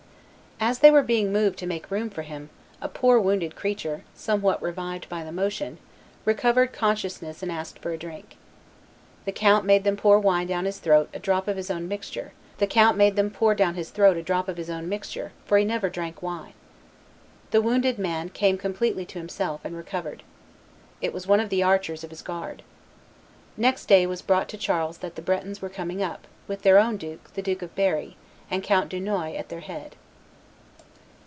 As 0.63 0.77
they 0.77 0.91
were 0.91 1.01
being 1.01 1.33
moved 1.33 1.57
to 1.57 1.65
make 1.65 1.89
room 1.89 2.11
for 2.11 2.21
him, 2.21 2.51
a 2.83 2.87
poor 2.87 3.19
wounded 3.19 3.55
creature, 3.55 4.03
somewhat 4.13 4.61
revived 4.61 5.09
by 5.09 5.23
the 5.23 5.31
motion, 5.31 5.79
recovered 6.23 6.71
consciousness 6.71 7.41
and 7.41 7.51
asked 7.51 7.79
for 7.79 7.91
a 7.91 7.97
drink. 7.97 8.37
The 9.25 9.31
count 9.31 9.65
made 9.65 9.83
them 9.85 9.97
pour 9.97 10.21
down 10.45 10.65
his 10.65 10.77
throat 10.77 11.09
a 11.15 11.19
drop 11.19 11.47
of 11.47 11.57
his 11.57 11.71
own 11.71 11.87
mixture, 11.87 12.33
for 12.55 12.67
he 12.67 12.75
never 15.65 15.89
drank 15.89 16.21
wine. 16.21 16.53
The 17.49 17.59
wounded 17.61 17.97
man 17.97 18.29
came 18.29 18.59
completely 18.59 19.05
to 19.07 19.17
himself, 19.17 19.61
and 19.63 19.75
recovered. 19.75 20.21
It 21.01 21.11
was 21.11 21.25
one 21.25 21.39
of 21.39 21.49
the 21.49 21.63
archers 21.63 22.03
of 22.03 22.11
his 22.11 22.21
guard. 22.21 22.61
Next 23.57 23.87
day 23.87 24.01
news 24.03 24.09
was 24.09 24.21
brought 24.21 24.47
to 24.49 24.57
Charles 24.59 24.99
that 24.99 25.15
the 25.15 25.23
Bretons 25.23 25.59
were 25.59 25.69
coming 25.69 26.03
up, 26.03 26.27
with 26.47 26.61
their 26.61 26.77
own 26.77 26.97
duke, 26.97 27.33
the 27.33 27.41
Duke 27.41 27.63
of 27.63 27.73
Berry, 27.73 28.15
and 28.51 28.61
Count 28.61 28.89
Dunois 28.89 29.35
at 29.35 29.49
their 29.49 29.61
head. 29.61 29.95